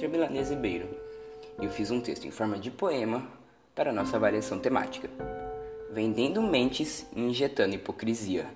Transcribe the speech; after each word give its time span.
Vitor 0.00 0.08
Milanese 0.08 0.54
e 1.60 1.64
eu 1.64 1.70
fiz 1.70 1.90
um 1.90 2.00
texto 2.00 2.24
em 2.26 2.30
forma 2.30 2.58
de 2.58 2.70
poema 2.70 3.22
para 3.74 3.92
nossa 3.92 4.16
avaliação 4.16 4.58
temática. 4.58 5.10
Vendendo 5.92 6.40
mentes 6.40 7.06
e 7.14 7.20
injetando 7.20 7.74
hipocrisia. 7.74 8.46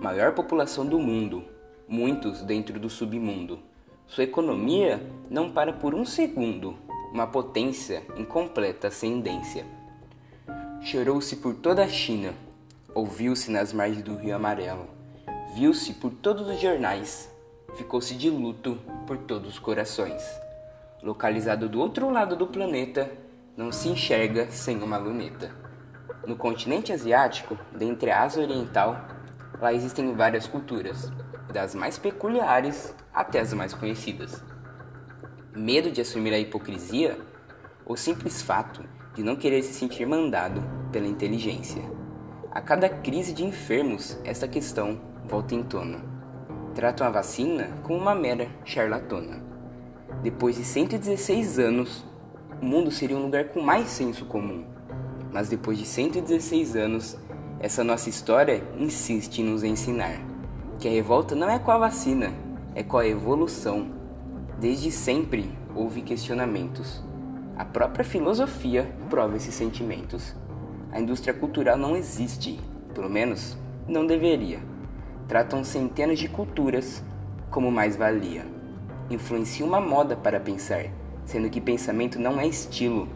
Maior 0.00 0.34
população 0.34 0.84
do 0.84 0.98
mundo, 0.98 1.44
muitos 1.86 2.42
dentro 2.42 2.80
do 2.80 2.90
submundo. 2.90 3.60
Sua 4.08 4.24
economia 4.24 5.00
não 5.30 5.52
para 5.52 5.72
por 5.72 5.94
um 5.94 6.04
segundo, 6.04 6.76
uma 7.12 7.28
potência 7.28 8.02
em 8.16 8.24
completa 8.24 8.88
ascendência. 8.88 9.64
Chorou-se 10.82 11.36
por 11.36 11.54
toda 11.54 11.84
a 11.84 11.88
China, 11.88 12.34
ouviu-se 12.92 13.48
nas 13.48 13.72
margens 13.72 14.02
do 14.02 14.16
Rio 14.16 14.34
Amarelo, 14.34 14.88
viu-se 15.54 15.92
por 15.94 16.10
todos 16.10 16.48
os 16.48 16.60
jornais, 16.60 17.30
ficou-se 17.76 18.16
de 18.16 18.28
luto 18.28 18.76
por 19.06 19.18
todos 19.18 19.50
os 19.50 19.58
corações. 19.60 20.49
Localizado 21.02 21.66
do 21.66 21.80
outro 21.80 22.10
lado 22.10 22.36
do 22.36 22.46
planeta, 22.46 23.10
não 23.56 23.72
se 23.72 23.88
enxerga 23.88 24.50
sem 24.50 24.82
uma 24.82 24.98
luneta. 24.98 25.50
No 26.26 26.36
continente 26.36 26.92
asiático, 26.92 27.56
dentre 27.74 28.10
a 28.10 28.22
Ásia 28.22 28.42
Oriental, 28.42 29.08
lá 29.58 29.72
existem 29.72 30.14
várias 30.14 30.46
culturas, 30.46 31.10
das 31.50 31.74
mais 31.74 31.96
peculiares 31.96 32.94
até 33.14 33.40
as 33.40 33.54
mais 33.54 33.72
conhecidas. 33.72 34.44
Medo 35.54 35.90
de 35.90 36.02
assumir 36.02 36.34
a 36.34 36.38
hipocrisia? 36.38 37.18
O 37.86 37.96
simples 37.96 38.42
fato 38.42 38.84
de 39.14 39.22
não 39.22 39.36
querer 39.36 39.62
se 39.62 39.72
sentir 39.72 40.06
mandado 40.06 40.62
pela 40.92 41.06
inteligência. 41.06 41.82
A 42.50 42.60
cada 42.60 42.90
crise 42.90 43.32
de 43.32 43.42
enfermos, 43.42 44.18
esta 44.22 44.46
questão 44.46 45.00
volta 45.24 45.54
em 45.54 45.62
tona. 45.62 46.04
Tratam 46.74 47.06
a 47.06 47.10
vacina 47.10 47.70
como 47.82 47.98
uma 47.98 48.14
mera 48.14 48.48
charlatona. 48.64 49.49
Depois 50.22 50.54
de 50.54 50.64
116 50.64 51.58
anos, 51.58 52.04
o 52.60 52.64
mundo 52.64 52.90
seria 52.90 53.16
um 53.16 53.22
lugar 53.22 53.48
com 53.48 53.62
mais 53.62 53.88
senso 53.88 54.26
comum. 54.26 54.64
Mas 55.32 55.48
depois 55.48 55.78
de 55.78 55.86
116 55.86 56.76
anos, 56.76 57.16
essa 57.58 57.82
nossa 57.82 58.10
história 58.10 58.62
insiste 58.76 59.38
em 59.38 59.44
nos 59.44 59.64
ensinar 59.64 60.20
que 60.78 60.88
a 60.88 60.90
revolta 60.90 61.34
não 61.34 61.48
é 61.48 61.58
com 61.58 61.70
a 61.70 61.78
vacina, 61.78 62.34
é 62.74 62.82
com 62.82 62.98
a 62.98 63.06
evolução. 63.06 63.92
Desde 64.58 64.90
sempre 64.90 65.50
houve 65.74 66.02
questionamentos. 66.02 67.02
A 67.56 67.64
própria 67.64 68.04
filosofia 68.04 68.94
prova 69.08 69.36
esses 69.36 69.54
sentimentos. 69.54 70.34
A 70.92 71.00
indústria 71.00 71.32
cultural 71.32 71.78
não 71.78 71.96
existe, 71.96 72.60
pelo 72.94 73.08
menos 73.08 73.56
não 73.88 74.06
deveria. 74.06 74.60
Tratam 75.26 75.64
centenas 75.64 76.18
de 76.18 76.28
culturas 76.28 77.02
como 77.50 77.70
mais-valia. 77.70 78.59
Influencia 79.10 79.66
uma 79.66 79.80
moda 79.80 80.14
para 80.14 80.38
pensar, 80.38 80.84
sendo 81.24 81.50
que 81.50 81.60
pensamento 81.60 82.16
não 82.16 82.38
é 82.38 82.46
estilo. 82.46 83.08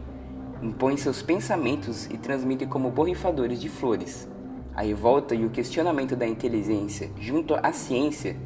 Impõe 0.61 0.97
seus 0.97 1.23
pensamentos 1.23 2.07
e 2.07 2.19
transmite 2.19 2.67
como 2.67 2.91
borrifadores 2.91 3.61
de 3.61 3.69
flores. 3.69 4.29
A 4.75 4.83
revolta 4.83 5.37
e 5.37 5.47
o 5.47 5.51
questionamento 5.51 6.17
da 6.17 6.27
inteligência 6.27 7.13
junto 7.21 7.55
à 7.55 7.73
ciência 7.73 8.37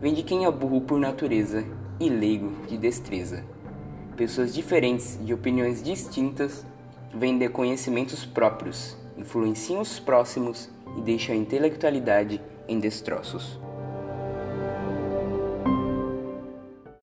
vem 0.00 0.12
de 0.12 0.24
quem 0.24 0.46
é 0.46 0.50
burro 0.50 0.80
por 0.80 0.98
natureza 0.98 1.64
e 2.00 2.08
leigo 2.08 2.50
de 2.66 2.76
destreza. 2.76 3.44
Pessoas 4.16 4.52
diferentes 4.52 5.16
de 5.24 5.32
opiniões 5.32 5.80
distintas 5.80 6.66
vêm 7.14 7.38
de 7.38 7.48
conhecimentos 7.48 8.26
próprios, 8.26 8.96
influenciam 9.16 9.80
os 9.80 10.00
próximos 10.00 10.68
e 10.98 11.02
deixam 11.02 11.36
a 11.36 11.38
intelectualidade 11.38 12.40
em 12.66 12.80
destroços. 12.80 13.60